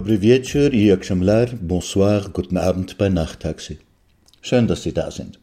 [0.00, 1.04] Dobry wieczór jak
[1.60, 3.78] bonsoir, guten Abend bei Nachttaxi.
[4.40, 5.38] Schön, dass Sie da sind.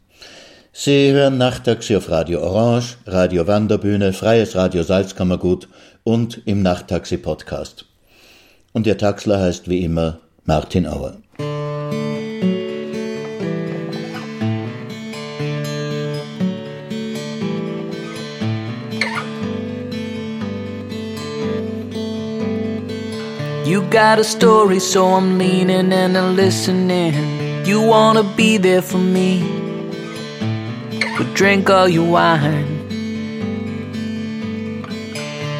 [0.73, 5.67] Sie hören Nachttaxi auf Radio Orange, Radio Wanderbühne, Freies Radio Salzkammergut
[6.03, 7.85] und im Nachttaxi Podcast.
[8.73, 11.17] Und Ihr Taxler heißt wie immer Martin Auer.
[23.77, 27.13] You got a story, so I'm leaning and I'm listening.
[27.63, 29.57] You wanna be there for me
[31.17, 32.67] but drink all your wine.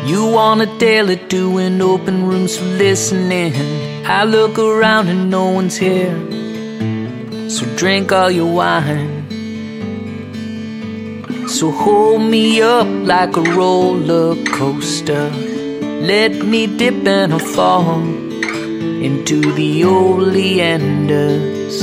[0.06, 3.54] You wanna tell it to an open room for listening.
[4.06, 6.16] I look around and no one's here,
[7.50, 9.26] so drink all your wine.
[11.48, 15.57] So hold me up like a roller coaster.
[16.00, 21.78] Let me dip and I'll fall into the oleanders.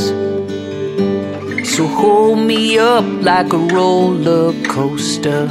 [1.68, 5.46] So hold me up like a roller coaster.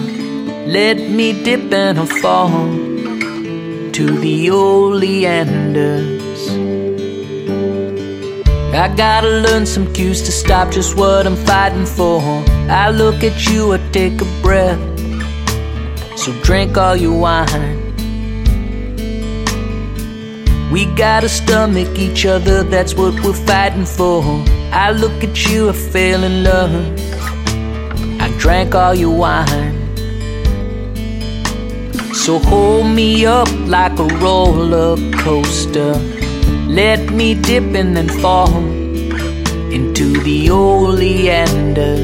[0.65, 2.49] Let me dip and I'll fall
[3.91, 6.23] to the oleanders.
[8.73, 12.21] I gotta learn some cues to stop just what I'm fighting for.
[12.69, 14.79] I look at you, I take a breath.
[16.17, 17.82] So drink all your wine.
[20.73, 24.23] We gotta stomach each other, that's what we're fighting for.
[24.71, 26.73] I look at you, I fell in love.
[28.19, 29.75] I drank all your wine.
[32.15, 35.93] So hold me up like a roller coaster.
[36.67, 38.57] Let me dip and then fall
[39.77, 42.01] into the oleanders.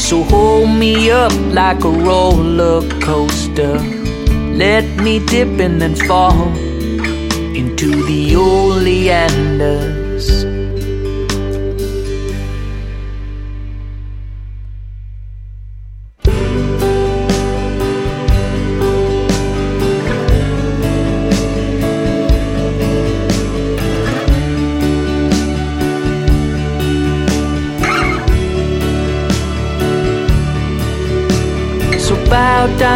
[0.00, 3.95] So hold me up like a roller coaster.
[4.56, 6.48] Let me dip and then fall
[7.54, 10.05] into the oleanders.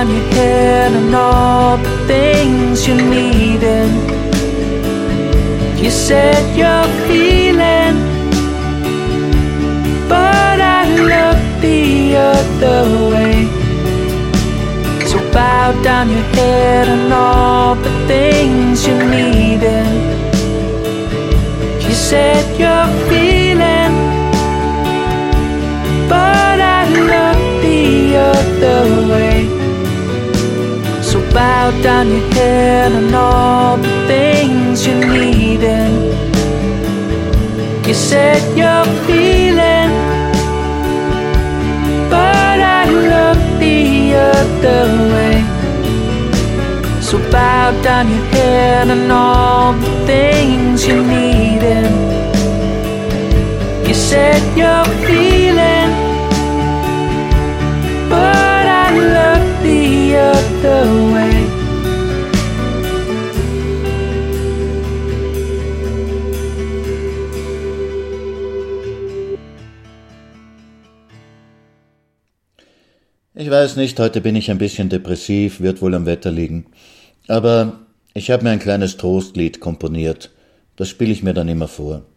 [0.00, 3.90] Down your head and all the things you needed.
[5.78, 7.96] You said you're feeling,
[10.08, 13.36] but I look the other way.
[15.10, 19.91] So bow down your head and all the things you needed.
[21.84, 23.94] You said you're feeling,
[26.08, 26.80] but I
[27.10, 29.29] look the other way
[31.32, 35.91] bow down your head on all the things you needed.
[37.86, 39.91] You said you're feeling,
[42.09, 44.82] but I look the other
[45.12, 45.36] way.
[47.00, 51.91] So bow down your head on all the things you needed.
[53.86, 54.90] You said you're
[60.62, 61.01] the.
[73.33, 76.66] Ich weiß nicht, heute bin ich ein bisschen depressiv, wird wohl am Wetter liegen.
[77.27, 80.30] Aber ich habe mir ein kleines Trostlied komponiert.
[80.77, 82.09] Das spiele ich mir dann immer vor.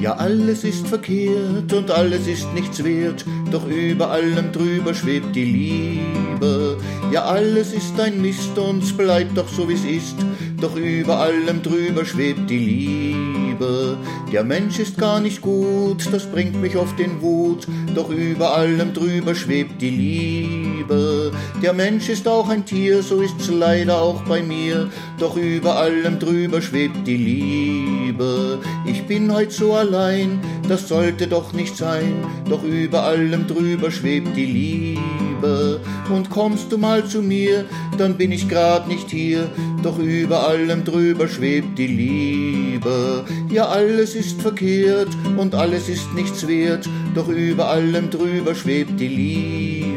[0.00, 5.44] Ja, alles ist verkehrt und alles ist nichts wert, doch über allem drüber schwebt die
[5.44, 6.78] Liebe.
[7.12, 10.16] Ja, alles ist ein Mist und bleibt doch so wie's ist,
[10.58, 13.98] doch über allem drüber schwebt die Liebe.
[14.32, 18.94] Der Mensch ist gar nicht gut, das bringt mich oft in Wut, doch über allem
[18.94, 21.19] drüber schwebt die Liebe.
[21.62, 26.18] Der Mensch ist auch ein Tier, so ist's leider auch bei mir, doch über allem
[26.18, 28.58] drüber schwebt die Liebe.
[28.86, 32.14] Ich bin heut so allein, das sollte doch nicht sein,
[32.48, 35.80] doch über allem drüber schwebt die Liebe.
[36.08, 37.66] Und kommst du mal zu mir,
[37.98, 39.50] dann bin ich grad nicht hier,
[39.82, 43.24] doch über allem drüber schwebt die Liebe.
[43.50, 49.08] Ja, alles ist verkehrt und alles ist nichts wert, doch über allem drüber schwebt die
[49.08, 49.89] Liebe.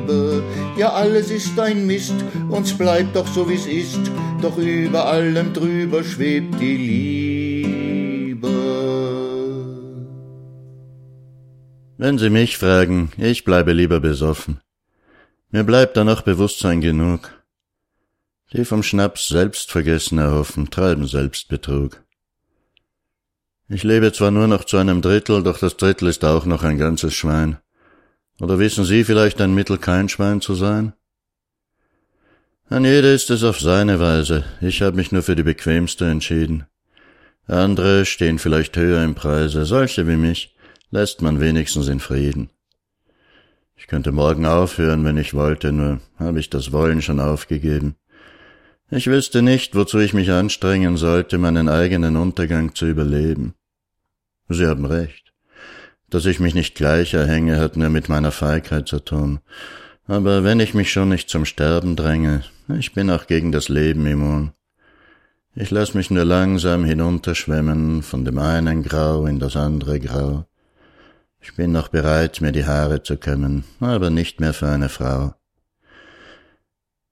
[0.78, 2.16] Ja, alles ist ein Mist
[2.50, 4.00] und bleibt doch so wie's ist,
[4.42, 8.50] doch über allem drüber schwebt die Liebe.
[11.98, 14.60] Wenn Sie mich fragen, ich bleibe lieber besoffen.
[15.52, 17.32] Mir bleibt da noch Bewusstsein genug.
[18.52, 22.04] Die vom Schnaps Selbstvergessen erhoffen, treiben Selbstbetrug.
[23.70, 26.78] Ich lebe zwar nur noch zu einem Drittel, doch das Drittel ist auch noch ein
[26.78, 27.58] ganzes Schwein.
[28.44, 30.92] Oder wissen Sie vielleicht ein Mittel, kein Schwein zu sein?
[32.68, 34.44] An jeder ist es auf seine Weise.
[34.60, 36.66] Ich habe mich nur für die bequemste entschieden.
[37.48, 40.58] Andere stehen vielleicht höher im Preise, solche wie mich
[40.92, 42.50] lässt man wenigstens in Frieden.
[43.78, 47.96] Ich könnte morgen aufhören, wenn ich wollte, nur habe ich das Wollen schon aufgegeben.
[48.92, 53.54] Ich wüsste nicht, wozu ich mich anstrengen sollte, meinen eigenen Untergang zu überleben.
[54.50, 55.23] Sie haben recht.
[56.14, 59.40] Dass ich mich nicht gleich erhänge, hat nur mit meiner Feigheit zu tun.
[60.06, 62.44] Aber wenn ich mich schon nicht zum Sterben dränge,
[62.78, 64.52] ich bin auch gegen das Leben immun.
[65.56, 70.46] Ich lass mich nur langsam hinunterschwemmen, von dem einen Grau in das andere Grau.
[71.42, 75.34] Ich bin noch bereit, mir die Haare zu kämmen, aber nicht mehr für eine Frau.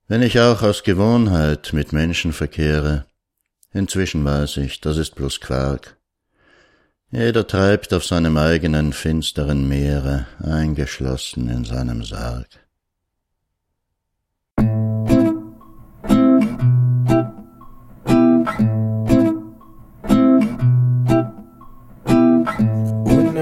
[0.06, 3.06] Wenn ich auch aus Gewohnheit mit Menschen verkehre,
[3.72, 5.96] inzwischen weiß ich, das ist bloß Quark.
[7.14, 12.48] Jeder treibt auf seinem eigenen finsteren Meere, eingeschlossen in seinem Sarg.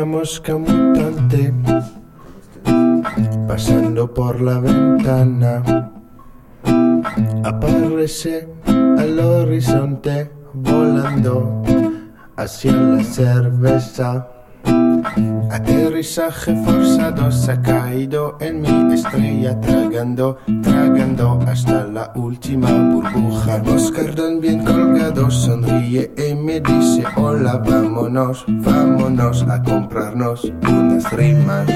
[0.04, 1.54] mosca mutante
[3.46, 5.62] pasando por la ventana.
[7.44, 8.48] Aparece
[8.98, 11.89] al horizonte volando
[12.40, 14.26] hacia la cerveza.
[15.50, 23.62] Aterrizaje forzado se ha caído en mi estrella, tragando, tragando hasta la última burbuja.
[23.66, 31.68] Oscardón bien colgado sonríe y me dice: Hola, vámonos, vámonos a comprarnos unas rimas.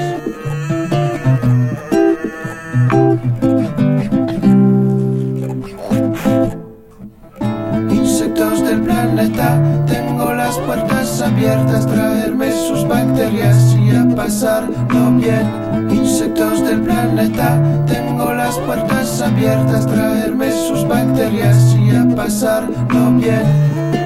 [11.45, 15.47] Abiertas, traerme sus bacterias y a pasarlo bien.
[15.91, 24.04] Insectos del planeta, tengo las puertas abiertas, traerme sus bacterias y a pasarlo bien.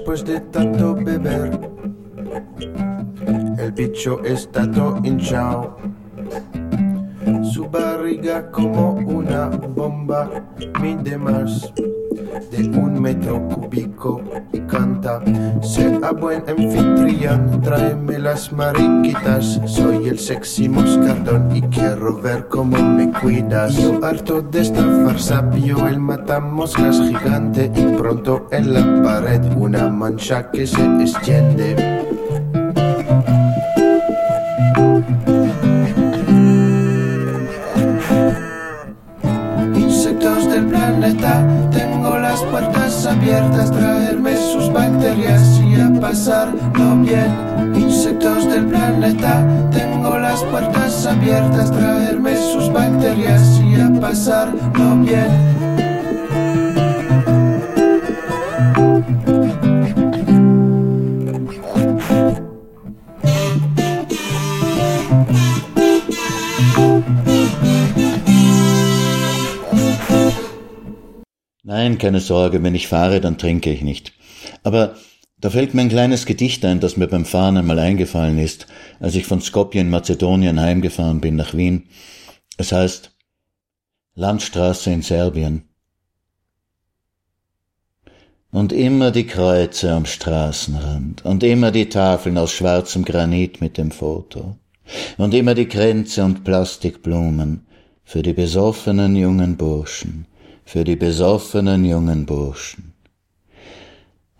[0.00, 1.60] Después de tanto beber,
[3.58, 5.76] el bicho está todo hinchado.
[7.42, 10.30] Su barriga como una bomba
[10.80, 11.70] mide más
[12.50, 14.22] de un metro cúbico
[14.54, 15.22] y canta.
[15.60, 18.09] Sea buen anfitrión, tráeme
[18.52, 19.60] mariquitas.
[19.66, 23.76] Soy el sexy moscardón y quiero ver cómo me cuidas.
[23.76, 29.88] Yo harto de esta farsa, vio el matamoscas gigante y pronto en la pared una
[29.88, 31.99] mancha que se extiende.
[72.00, 74.12] Keine Sorge, wenn ich fahre, dann trinke ich nicht.
[74.64, 74.96] Aber
[75.40, 78.66] da fällt mir ein kleines Gedicht ein, das mir beim Fahren einmal eingefallen ist,
[78.98, 81.88] als ich von Skopje in Mazedonien heimgefahren bin nach Wien.
[82.58, 83.12] Es heißt
[84.16, 85.62] Landstraße in Serbien.
[88.50, 93.92] Und immer die Kreuze am Straßenrand, und immer die Tafeln aus schwarzem Granit mit dem
[93.92, 94.56] Foto,
[95.16, 97.66] und immer die Kränze und Plastikblumen
[98.02, 100.26] für die besoffenen jungen Burschen,
[100.70, 102.92] für die besoffenen jungen Burschen.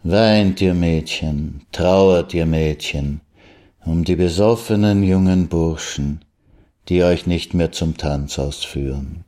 [0.04, 3.20] Weint ihr Mädchen, trauert ihr Mädchen,
[3.84, 6.24] um die besoffenen jungen Burschen,
[6.88, 9.24] die euch nicht mehr zum Tanz ausführen.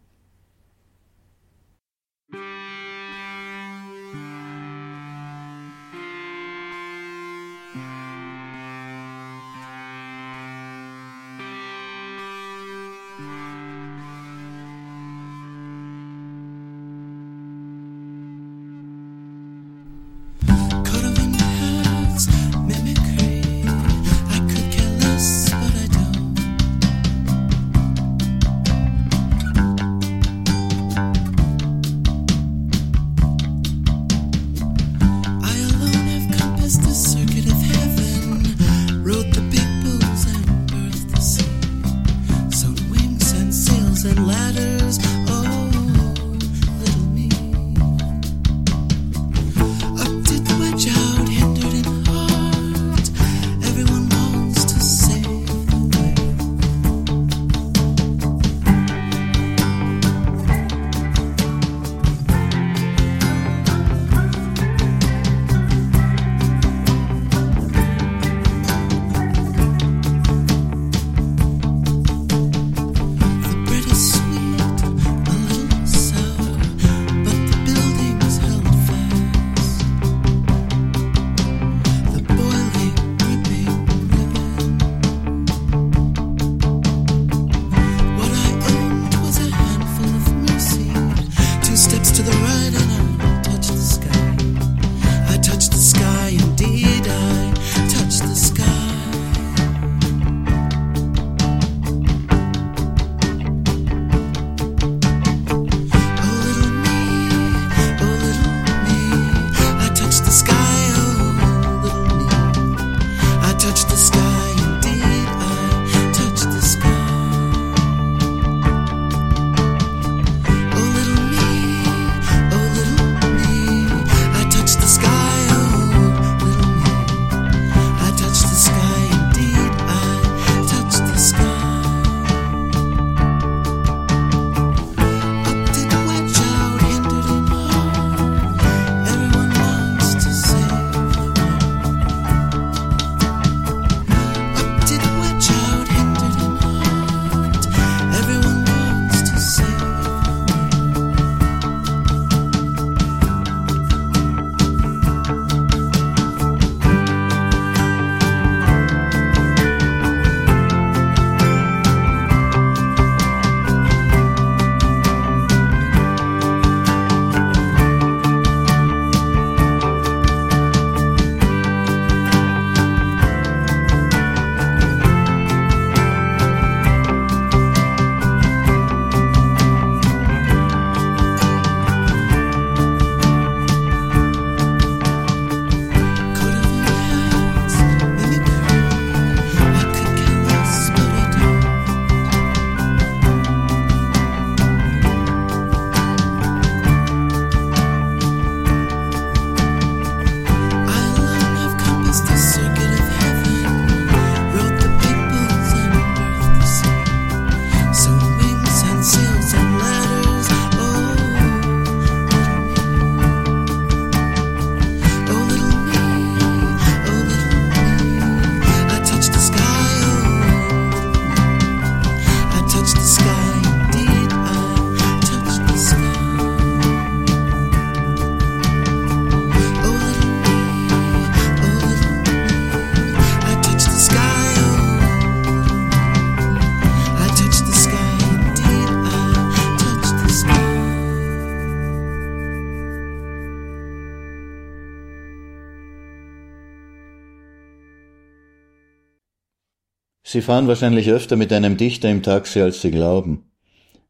[250.33, 253.51] Sie fahren wahrscheinlich öfter mit einem Dichter im Taxi, als Sie glauben.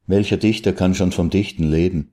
[0.07, 2.11] Welcher Dichter kann schon vom Dichten leben?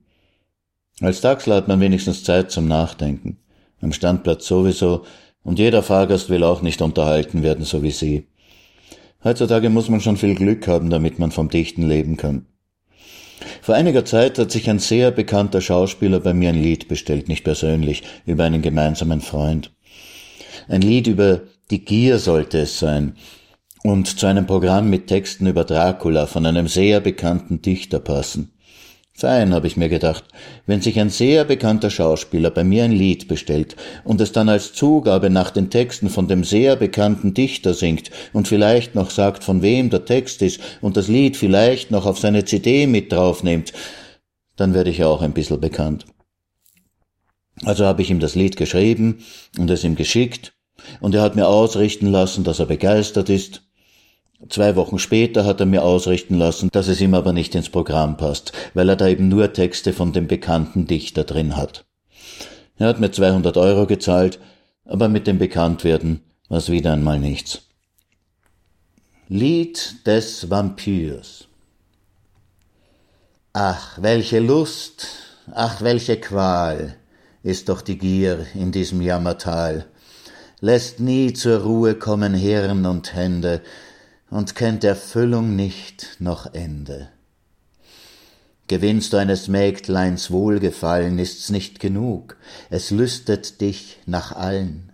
[0.99, 3.37] Als Taxler hat man wenigstens Zeit zum Nachdenken.
[3.79, 5.05] Am Standplatz sowieso,
[5.43, 8.27] und jeder Fahrgast will auch nicht unterhalten werden, so wie Sie.
[9.23, 12.47] Heutzutage muss man schon viel Glück haben, damit man vom Dichten leben kann.
[13.61, 17.45] Vor einiger Zeit hat sich ein sehr bekannter Schauspieler bei mir ein Lied bestellt, nicht
[17.45, 19.71] persönlich, über einen gemeinsamen Freund.
[20.67, 23.15] Ein Lied über die Gier sollte es sein,
[23.83, 28.51] und zu einem Programm mit Texten über Dracula von einem sehr bekannten Dichter passen.
[29.13, 30.23] Fein, habe ich mir gedacht,
[30.65, 34.73] wenn sich ein sehr bekannter Schauspieler bei mir ein Lied bestellt und es dann als
[34.73, 39.61] Zugabe nach den Texten von dem sehr bekannten Dichter singt und vielleicht noch sagt, von
[39.61, 43.73] wem der Text ist und das Lied vielleicht noch auf seine CD mit draufnimmt,
[44.55, 46.05] dann werde ich auch ein bisschen bekannt.
[47.63, 49.23] Also habe ich ihm das Lied geschrieben
[49.57, 50.53] und es ihm geschickt
[50.99, 53.61] und er hat mir ausrichten lassen, dass er begeistert ist
[54.49, 58.17] Zwei Wochen später hat er mir ausrichten lassen, dass es ihm aber nicht ins Programm
[58.17, 61.85] passt, weil er da eben nur Texte von dem bekannten Dichter drin hat.
[62.77, 64.39] Er hat mir 200 Euro gezahlt,
[64.85, 67.61] aber mit dem Bekanntwerden war es wieder einmal nichts.
[69.27, 71.47] Lied des Vampirs
[73.53, 75.07] Ach, welche Lust,
[75.53, 76.95] ach, welche Qual
[77.43, 79.85] ist doch die Gier in diesem Jammertal,
[80.61, 83.61] lässt nie zur Ruhe kommen Hirn und Hände,
[84.31, 87.09] und kennt Erfüllung nicht noch Ende.
[88.67, 92.37] Gewinnst du eines Mägdleins Wohlgefallen, ist's nicht genug,
[92.69, 94.91] es lüstet dich nach allen.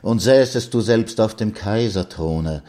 [0.00, 2.62] Und säßest du selbst auf dem Kaiserthrone,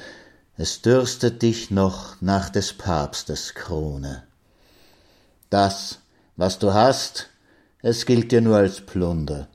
[0.58, 4.24] es dürstet dich noch nach des Papstes Krone.
[5.52, 6.00] Das,
[6.36, 7.30] was du hast,
[7.84, 9.48] es gilt dir nur als Plunder,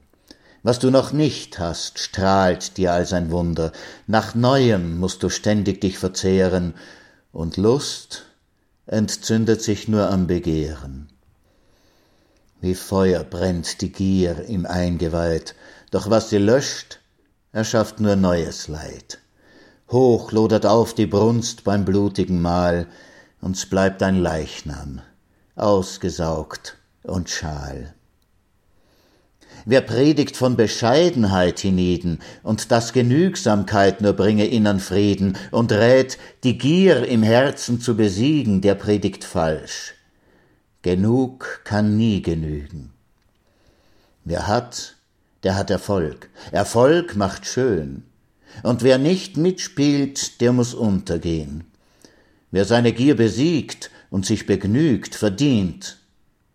[0.67, 3.71] was du noch nicht hast, strahlt dir als ein Wunder.
[4.09, 6.75] Nach Neuem musst du ständig dich verzehren,
[7.31, 8.25] und Lust
[8.87, 11.09] entzündet sich nur am Begehren.
[12.61, 15.55] Wie Feuer brennt die Gier im Eingeweid,
[15.93, 16.99] doch was sie löscht,
[17.53, 19.21] erschafft nur neues Leid.
[19.93, 22.89] Hoch lodert auf die Brunst beim blutigen Mahl,
[23.41, 25.01] uns bleibt ein Leichnam,
[25.55, 27.95] ausgesaugt und schal.
[29.69, 36.57] Wer predigt von Bescheidenheit hienieden und dass Genügsamkeit nur bringe innern Frieden und rät, die
[36.57, 39.95] Gier im Herzen zu besiegen, der predigt falsch.
[40.83, 42.93] Genug kann nie genügen.
[44.25, 44.95] Wer hat,
[45.43, 46.31] der hat Erfolg.
[46.53, 48.05] Erfolg macht schön.
[48.63, 51.65] Und wer nicht mitspielt, der muss untergehen.
[52.53, 55.99] Wer seine Gier besiegt und sich begnügt, verdient,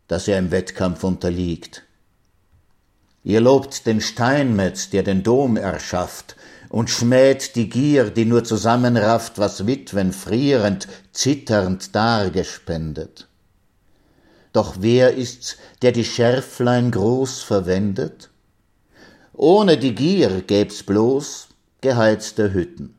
[0.07, 1.83] dass er im Wettkampf unterliegt.
[3.23, 6.35] Ihr lobt den Steinmetz, der den Dom erschafft,
[6.69, 13.27] und schmäht die Gier, die nur zusammenrafft, was Witwen frierend, zitternd dargespendet.
[14.53, 18.29] Doch wer ist's, der die Schärflein groß verwendet?
[19.33, 21.49] Ohne die Gier gäb's bloß
[21.81, 22.95] geheizte Hütten.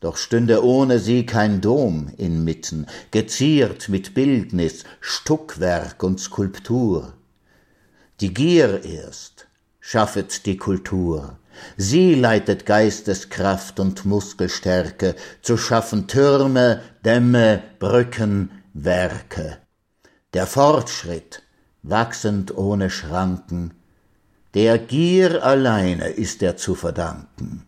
[0.00, 7.14] Doch stünde ohne sie kein Dom inmitten, geziert mit Bildnis, Stuckwerk und Skulptur.
[8.20, 9.33] Die Gier erst
[9.86, 11.38] schaffet die Kultur.
[11.76, 19.58] Sie leitet Geisteskraft und Muskelstärke zu schaffen Türme, Dämme, Brücken, Werke.
[20.32, 21.42] Der Fortschritt,
[21.82, 23.74] wachsend ohne Schranken,
[24.54, 27.66] der Gier alleine ist er zu verdanken.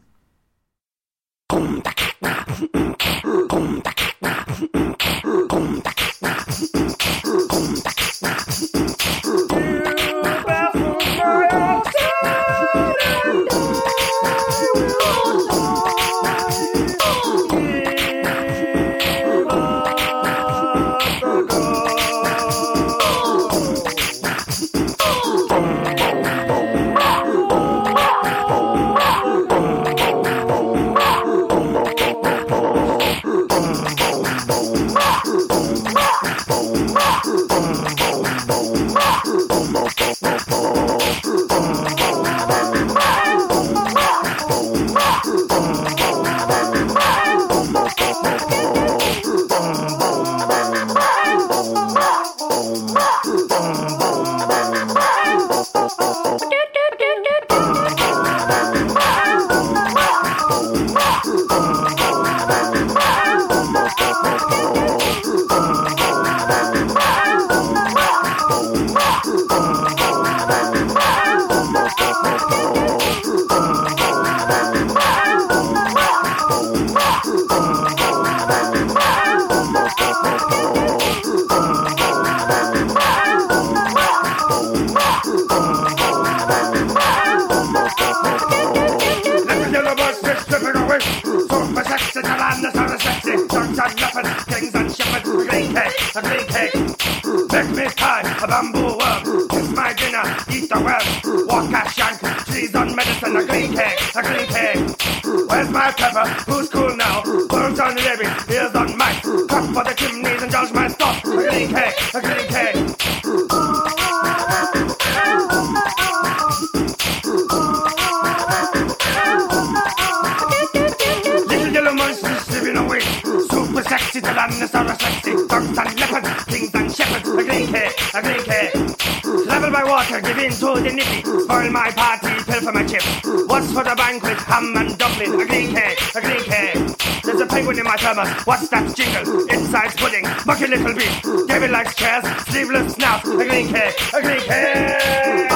[131.23, 133.07] Spoil my party, pilfer my chips.
[133.47, 134.39] What's for the banquet?
[134.39, 135.41] Ham and dumpling.
[135.41, 137.23] A green cake, a green cake.
[137.23, 138.29] There's a penguin in my thermos.
[138.47, 139.49] What's that jingle?
[139.49, 141.23] Inside pudding, bucky little beef.
[141.49, 143.25] David likes chairs, sleeveless snout.
[143.25, 145.47] A green cake, a green cake.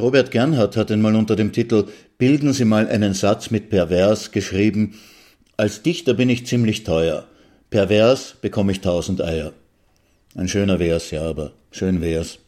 [0.08, 1.84] Robert Gernhardt hat einmal unter dem Titel
[2.16, 4.94] Bilden Sie mal einen Satz mit Pervers geschrieben,
[5.58, 7.26] als Dichter bin ich ziemlich teuer.
[7.68, 9.52] Pervers bekomme ich tausend Eier.
[10.34, 12.38] Ein schöner Vers, ja, aber schön wär's.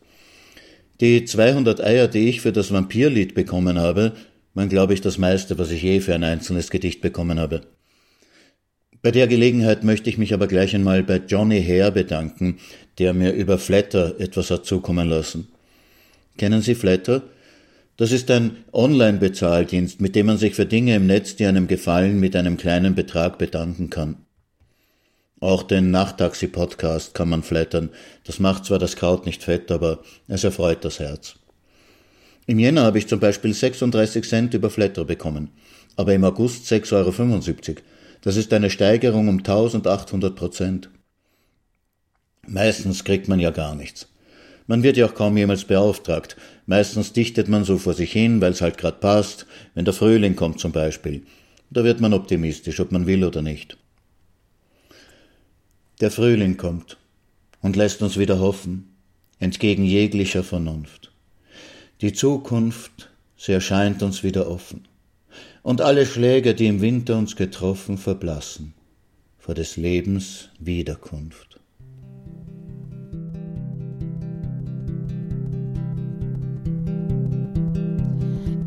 [1.02, 4.12] Die 200 Eier, die ich für das Vampirlied bekommen habe,
[4.54, 7.60] waren, glaube ich, das meiste, was ich je für ein einzelnes Gedicht bekommen habe.
[9.02, 12.56] Bei der Gelegenheit möchte ich mich aber gleich einmal bei Johnny Hare bedanken,
[12.98, 15.48] der mir über Flatter etwas hat zukommen lassen.
[16.38, 17.22] Kennen Sie Flatter?
[18.00, 22.18] Das ist ein Online-Bezahldienst, mit dem man sich für Dinge im Netz, die einem gefallen,
[22.18, 24.24] mit einem kleinen Betrag bedanken kann.
[25.38, 27.90] Auch den Nachttaxi-Podcast kann man flattern.
[28.24, 31.34] Das macht zwar das Kraut nicht fett, aber es erfreut das Herz.
[32.46, 35.50] Im Jänner habe ich zum Beispiel 36 Cent über Flatter bekommen,
[35.96, 37.80] aber im August 6,75 Euro.
[38.22, 40.88] Das ist eine Steigerung um 1800 Prozent.
[42.46, 44.08] Meistens kriegt man ja gar nichts.
[44.70, 46.36] Man wird ja auch kaum jemals beauftragt.
[46.70, 50.36] Meistens dichtet man so vor sich hin, weil es halt grad passt, wenn der Frühling
[50.36, 51.24] kommt zum Beispiel.
[51.68, 53.76] Da wird man optimistisch, ob man will oder nicht.
[56.00, 56.96] Der Frühling kommt
[57.60, 58.94] und lässt uns wieder hoffen,
[59.40, 61.10] entgegen jeglicher Vernunft.
[62.02, 64.86] Die Zukunft, sie erscheint uns wieder offen.
[65.64, 68.74] Und alle Schläge, die im Winter uns getroffen, verblassen
[69.38, 71.49] vor des Lebens Wiederkunft.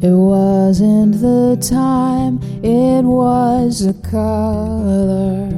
[0.03, 5.49] It wasn't the time, it was the color.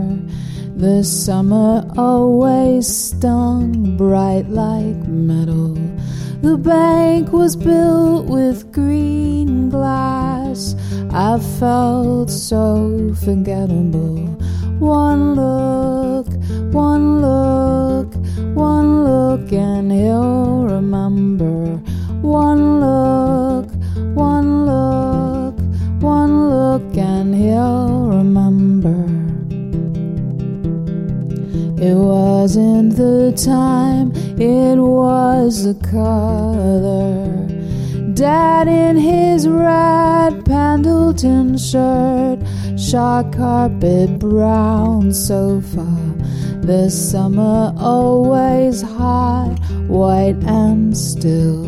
[0.77, 5.75] The summer always stung bright like metal.
[6.41, 10.75] The bank was built with green glass.
[11.13, 14.39] I felt so forgettable.
[14.83, 16.27] One look,
[16.75, 18.13] one look,
[18.57, 21.77] one look, and he'll remember.
[22.21, 23.71] One look,
[24.17, 25.55] one look,
[26.03, 28.99] one look, and he'll remember.
[31.81, 37.29] It wasn't the time, it was the color.
[38.15, 42.41] Dad in his red Pendleton shirt,
[42.93, 45.89] shark carpet, brown sofa.
[46.61, 49.57] The summer always hot,
[49.89, 51.65] white and still.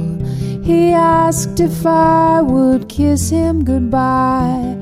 [0.63, 4.77] He asked if I would kiss him goodbye.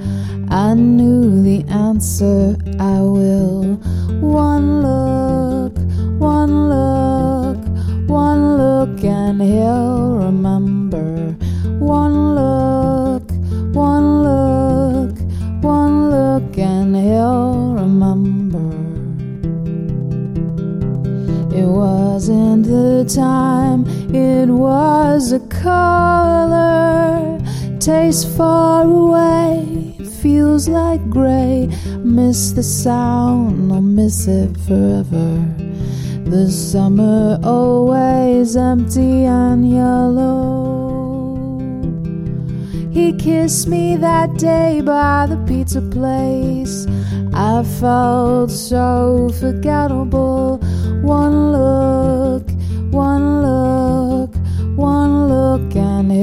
[0.51, 3.77] I knew the answer, I will.
[4.21, 5.79] One look,
[6.19, 7.61] one look,
[8.09, 11.22] one look, and he'll remember.
[23.15, 27.39] Time, it was a color.
[27.79, 31.69] Tastes far away, feels like gray.
[31.99, 35.45] Miss the sound, I'll miss it forever.
[36.25, 40.83] The summer always empty and yellow.
[42.91, 46.87] He kissed me that day by the pizza place.
[47.35, 50.59] I felt so forgettable.
[51.03, 52.02] One look,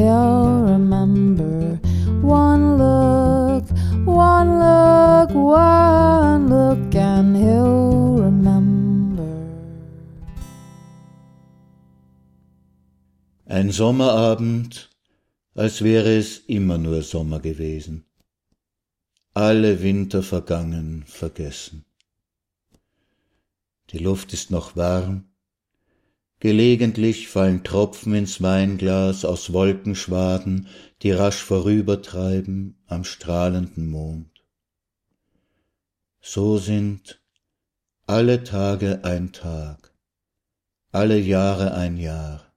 [0.10, 1.80] he'll remember.
[2.22, 3.66] One look,
[4.06, 9.32] one look, one look, and he'll remember.
[13.46, 14.90] Ein Sommerabend,
[15.56, 18.06] als wäre es immer nur Sommer gewesen.
[19.34, 21.86] Alle Winter vergangen, vergessen.
[23.92, 25.29] Die Luft ist noch warm,
[26.40, 30.68] gelegentlich fallen Tropfen ins Weinglas aus Wolkenschwaden,
[31.02, 34.46] die rasch vorübertreiben am strahlenden Mond.
[36.22, 37.22] So sind
[38.06, 39.94] alle Tage ein Tag,
[40.92, 42.54] alle Jahre ein Jahr,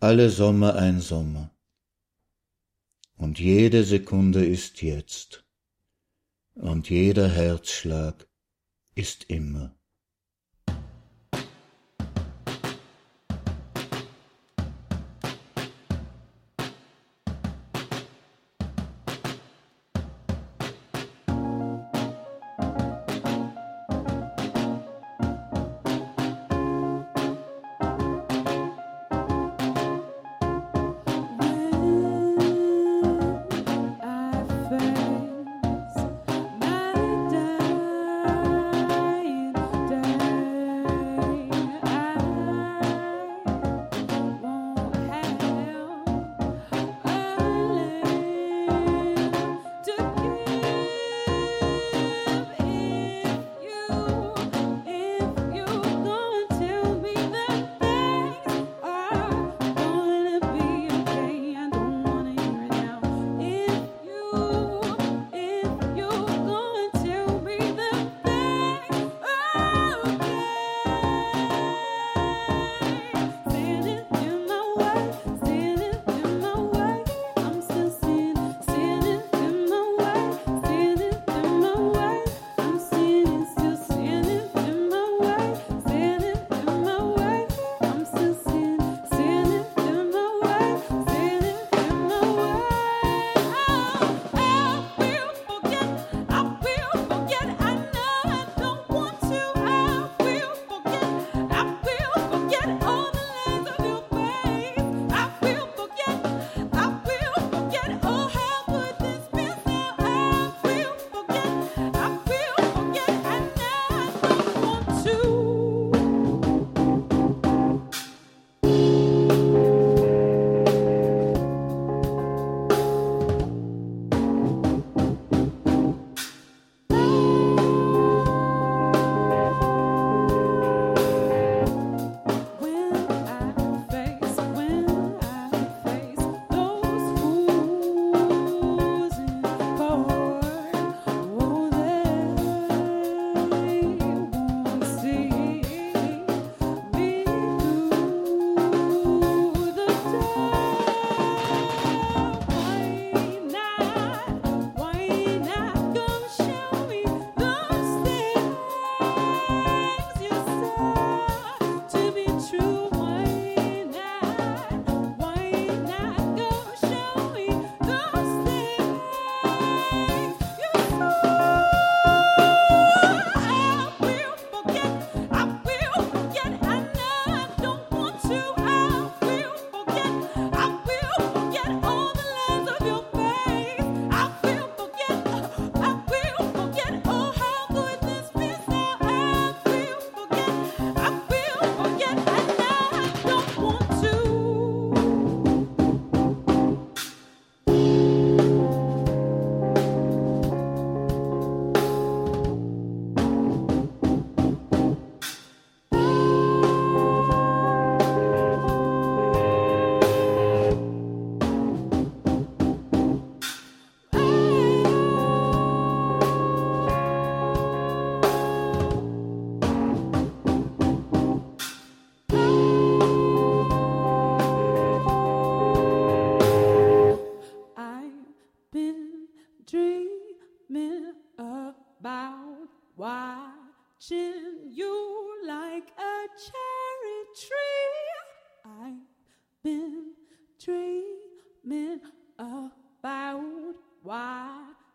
[0.00, 1.50] alle Sommer ein Sommer.
[3.16, 5.44] Und jede Sekunde ist jetzt,
[6.54, 8.26] und jeder Herzschlag
[8.94, 9.79] ist immer.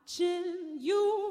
[0.06, 1.25] Watching you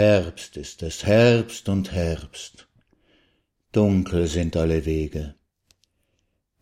[0.00, 2.66] Herbst ist es, Herbst und Herbst.
[3.72, 5.34] Dunkel sind alle Wege,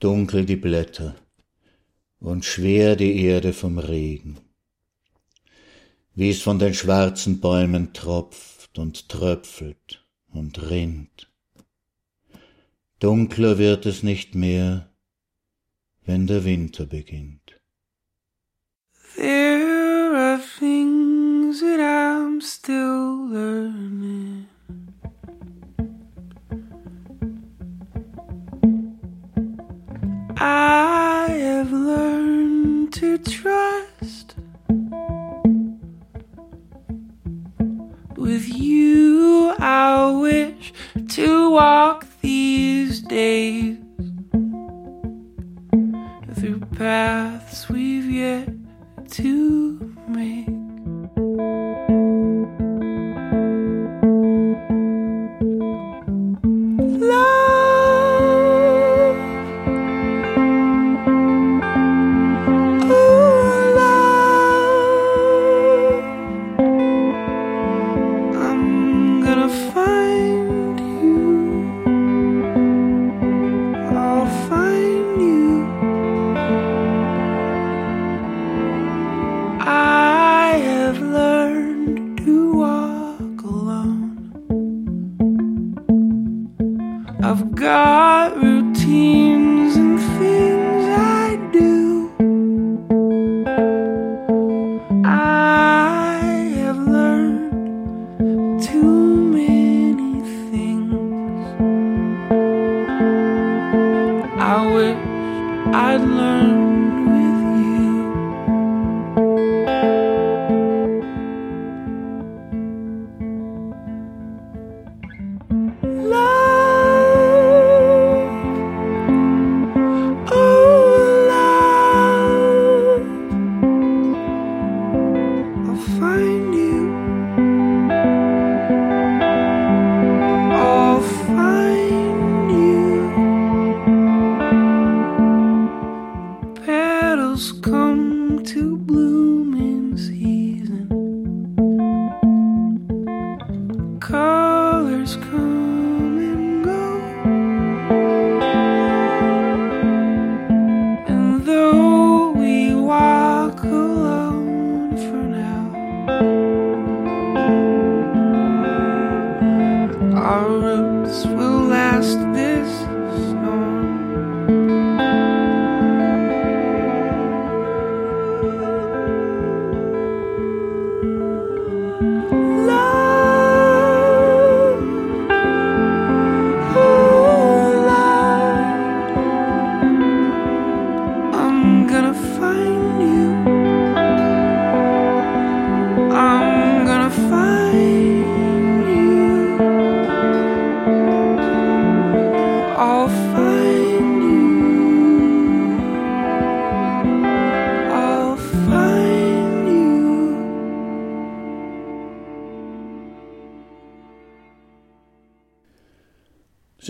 [0.01, 1.14] dunkel die Blätter
[2.18, 4.40] und schwer die Erde vom Regen.
[6.16, 11.31] Wie es von den schwarzen Bäumen tropft und tröpfelt und rinnt.
[12.98, 14.90] Dunkler wird es nicht mehr,
[16.05, 17.61] wenn der Winter beginnt.
[19.14, 20.97] There are things
[21.56, 24.48] that I'm still learning.
[30.36, 34.34] I have learned to trust.
[38.16, 40.74] With you, I wish
[41.14, 43.78] to walk these days
[46.34, 48.51] through paths we've yet
[49.12, 50.57] to make.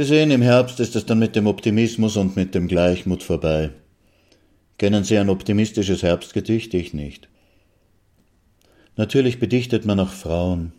[0.08, 3.70] Sehen, im Herbst ist es dann mit dem Optimismus und mit dem Gleichmut vorbei.
[4.78, 6.74] Kennen Sie ein optimistisches Herbstgedicht?
[6.74, 7.28] Ich nicht.
[8.96, 10.72] Natürlich bedichtet man auch Frauen,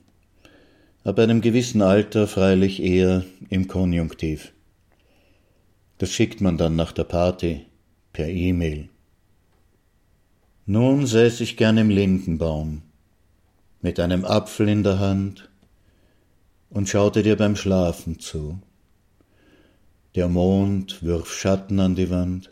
[1.06, 4.52] ab einem gewissen Alter freilich eher im Konjunktiv.
[6.00, 7.66] Das schickt man dann nach der Party
[8.12, 8.90] per E-Mail.
[10.66, 12.82] Nun säß ich gern im Lindenbaum,
[13.82, 15.50] mit einem Apfel in der Hand
[16.70, 18.60] und schaute dir beim Schlafen zu.
[20.16, 22.52] Der Mond wirft Schatten an die Wand.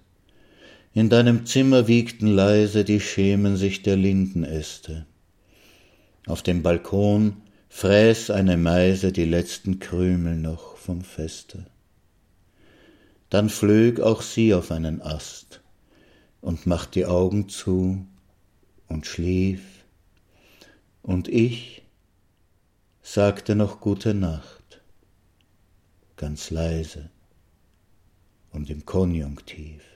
[0.94, 5.08] In deinem Zimmer wiegten leise die Schemen sich der Lindenäste.
[6.28, 7.38] Auf dem Balkon
[7.70, 11.66] fräß eine Meise die letzten Krümel noch vom Feste.
[13.32, 15.62] Dann flög auch sie auf einen Ast
[16.42, 18.06] und macht die Augen zu
[18.88, 19.62] und schlief,
[21.02, 21.84] und ich
[23.02, 24.82] sagte noch gute Nacht,
[26.18, 27.10] ganz leise
[28.52, 29.87] und im Konjunktiv.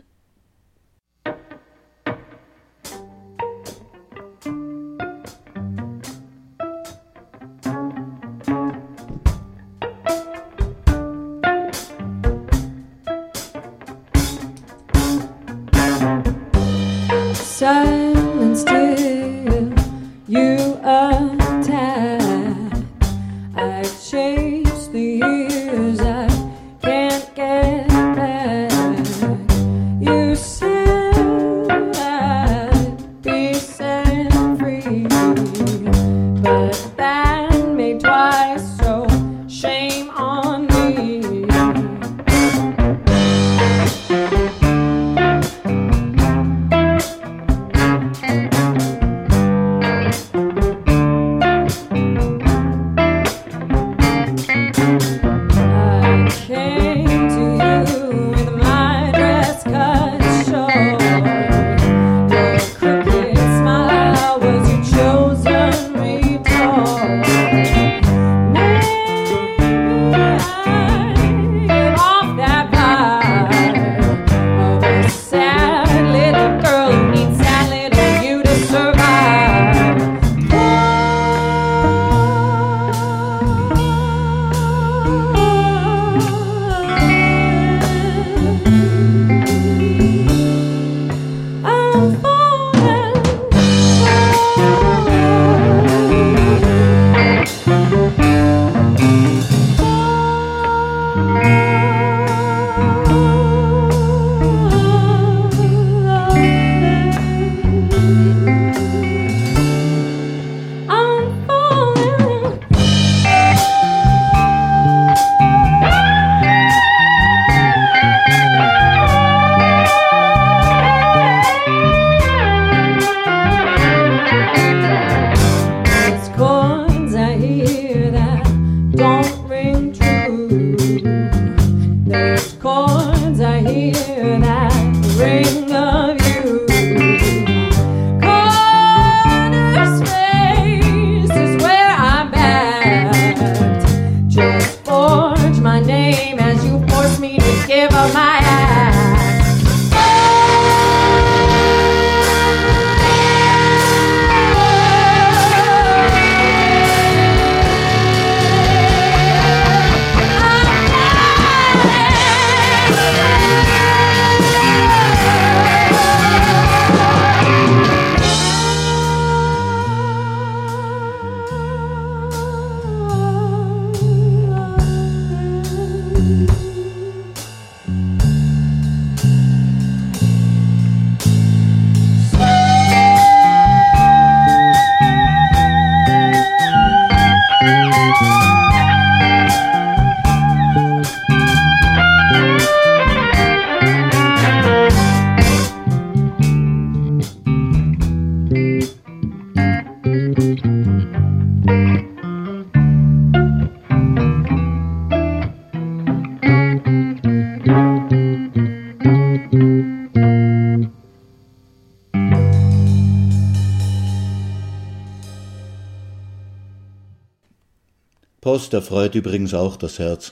[218.72, 220.32] Post erfreut übrigens auch das Herz.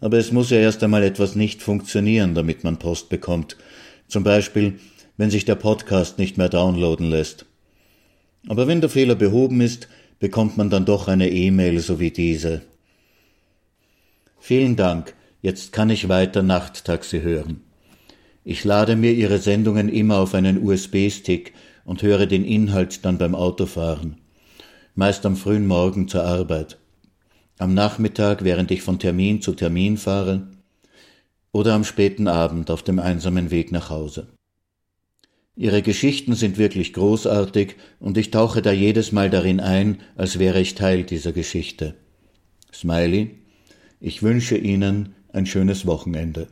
[0.00, 3.56] Aber es muss ja erst einmal etwas nicht funktionieren, damit man Post bekommt.
[4.06, 4.78] Zum Beispiel,
[5.16, 7.46] wenn sich der Podcast nicht mehr downloaden lässt.
[8.46, 9.88] Aber wenn der Fehler behoben ist,
[10.20, 12.62] bekommt man dann doch eine E-Mail so wie diese.
[14.38, 17.62] Vielen Dank, jetzt kann ich weiter Nachttaxi hören.
[18.44, 23.34] Ich lade mir Ihre Sendungen immer auf einen USB-Stick und höre den Inhalt dann beim
[23.34, 24.18] Autofahren.
[24.94, 26.79] Meist am frühen Morgen zur Arbeit.
[27.60, 30.48] Am Nachmittag, während ich von Termin zu Termin fahre.
[31.52, 34.28] Oder am späten Abend auf dem einsamen Weg nach Hause.
[35.56, 40.58] Ihre Geschichten sind wirklich großartig und ich tauche da jedes Mal darin ein, als wäre
[40.58, 41.96] ich Teil dieser Geschichte.
[42.72, 43.32] Smiley,
[44.00, 46.46] ich wünsche Ihnen ein schönes Wochenende.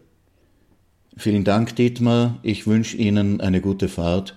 [1.16, 2.38] Vielen Dank, Dietmar.
[2.42, 4.36] Ich wünsche Ihnen eine gute Fahrt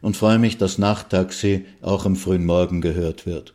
[0.00, 3.52] und freue mich, dass Nachttaxi auch am frühen Morgen gehört wird.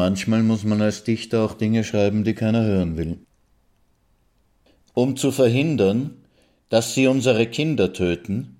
[0.00, 3.18] Manchmal muss man als Dichter auch Dinge schreiben, die keiner hören will.
[4.94, 6.16] Um zu verhindern,
[6.70, 8.56] dass sie unsere Kinder töten,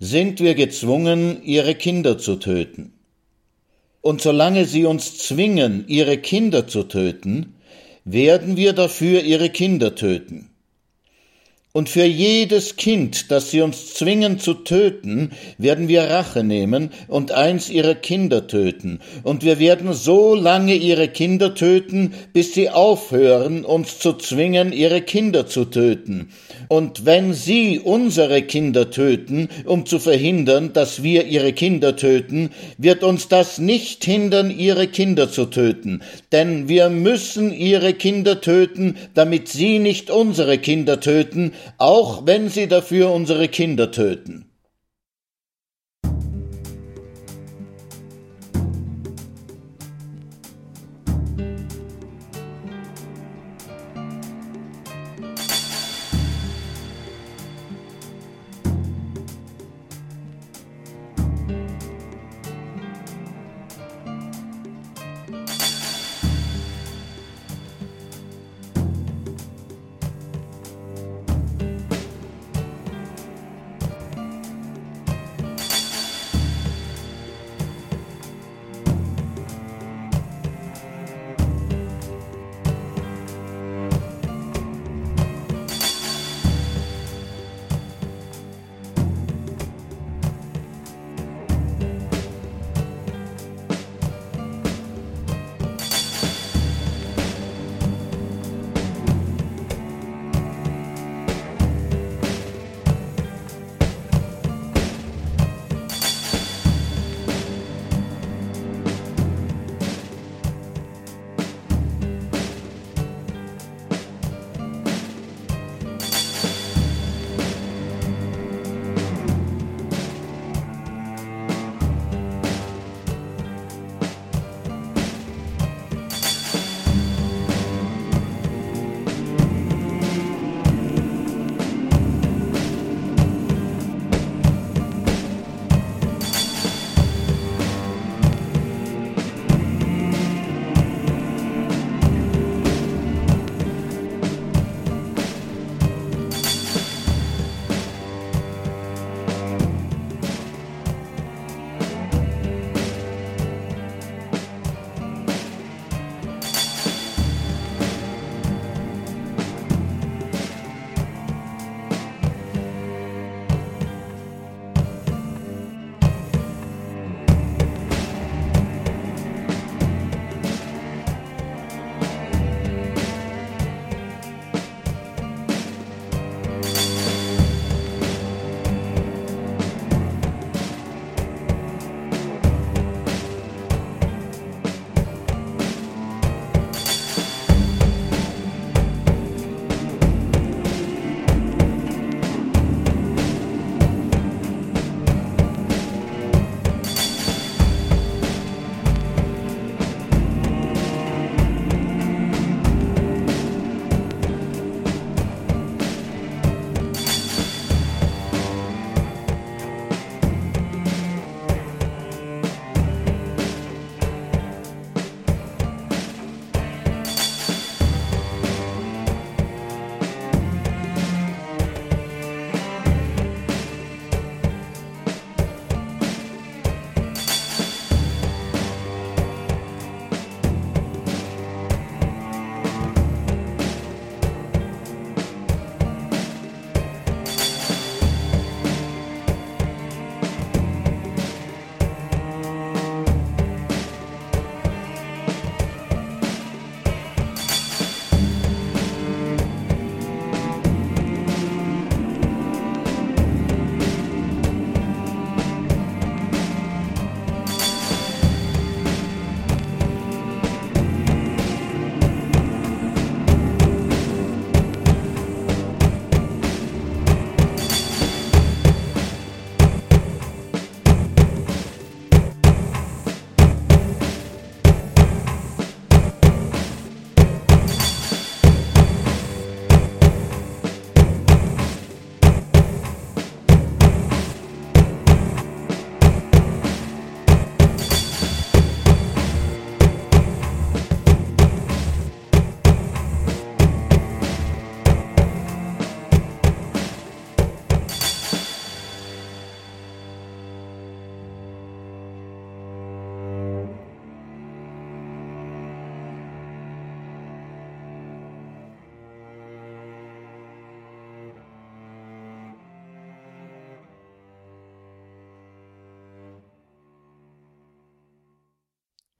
[0.00, 2.94] sind wir gezwungen, ihre Kinder zu töten.
[4.00, 7.56] Und solange sie uns zwingen, ihre Kinder zu töten,
[8.04, 10.48] werden wir dafür ihre Kinder töten.
[11.76, 17.32] Und für jedes Kind, das sie uns zwingen zu töten, werden wir Rache nehmen und
[17.32, 19.00] eins ihrer Kinder töten.
[19.24, 25.02] Und wir werden so lange ihre Kinder töten, bis sie aufhören, uns zu zwingen, ihre
[25.02, 26.30] Kinder zu töten.
[26.68, 33.04] Und wenn sie unsere Kinder töten, um zu verhindern, dass wir ihre Kinder töten, wird
[33.04, 36.00] uns das nicht hindern, ihre Kinder zu töten.
[36.32, 42.68] Denn wir müssen ihre Kinder töten, damit sie nicht unsere Kinder töten, auch wenn sie
[42.68, 44.46] dafür unsere Kinder töten.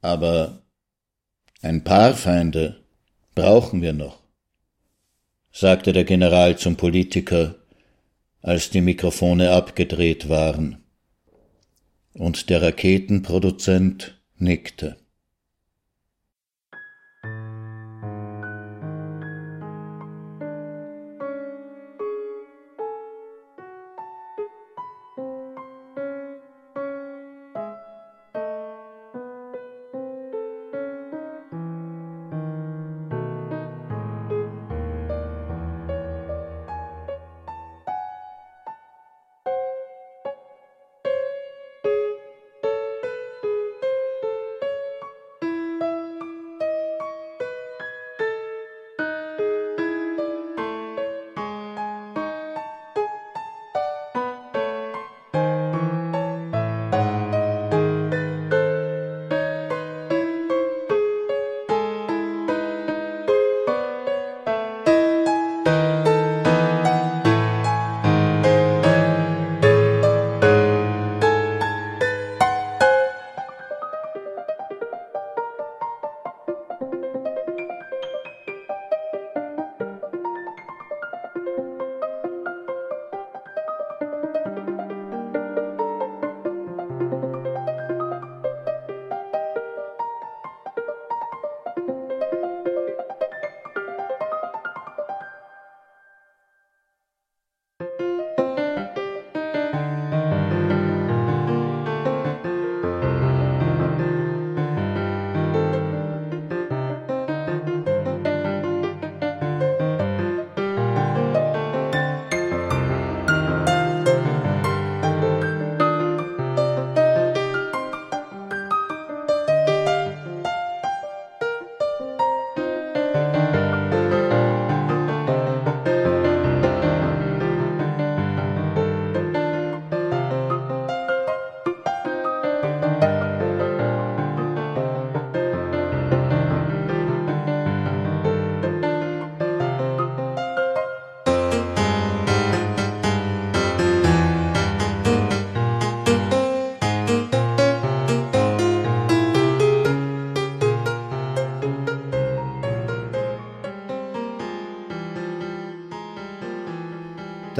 [0.07, 0.63] Aber
[1.63, 2.81] ein paar Feinde
[3.35, 4.21] brauchen wir noch,
[5.51, 7.57] sagte der General zum Politiker,
[8.41, 10.85] als die Mikrofone abgedreht waren.
[12.13, 14.97] Und der Raketenproduzent nickte.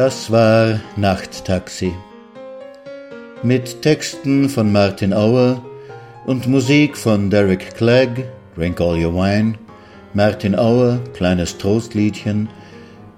[0.07, 1.93] Das war Nachttaxi.
[3.43, 5.61] Mit Texten von Martin Auer
[6.27, 9.59] und Musik von Derek Clegg, Drink All Your Wine,
[10.15, 12.49] Martin Auer, Kleines Trostliedchen,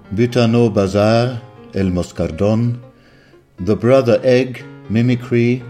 [0.09, 1.39] Butano Bazar,
[1.73, 2.79] El Moscardon,
[3.63, 5.61] The Brother Egg, Mimicry,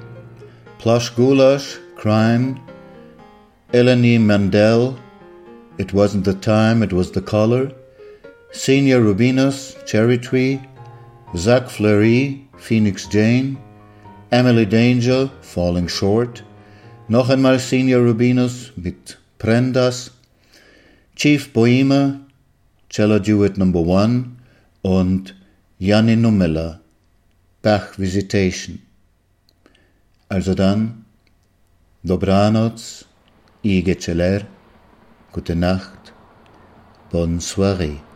[0.78, 2.61] Plush Goulash, Crime,
[3.74, 4.95] Eleni Mandel,
[5.78, 7.74] It Wasn't the Time, It Was the Color,
[8.51, 10.61] Senior Rubinus, Cherry Tree,
[11.36, 13.57] Zach Fleury, Phoenix Jane,
[14.32, 16.43] Emily Danger, Falling Short,
[17.07, 20.11] noch einmal Senior Rubinus mit Prendas,
[21.15, 22.19] Chief Bohema,
[22.89, 24.38] Cello Duet Number One
[24.82, 25.36] und
[25.77, 26.80] Janni Numela,
[27.61, 28.80] Bach Visitation.
[30.30, 31.05] Also dann,
[32.03, 33.05] Dobranoc,
[33.61, 34.47] Ige Celer,
[35.32, 36.11] gute Nacht,
[37.11, 38.09] bonne soirée.